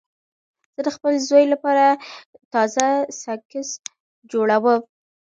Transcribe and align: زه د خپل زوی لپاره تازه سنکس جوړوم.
زه 0.75 0.81
د 0.87 0.89
خپل 0.95 1.13
زوی 1.29 1.45
لپاره 1.53 1.85
تازه 2.53 2.85
سنکس 3.21 3.69
جوړوم. 4.31 4.81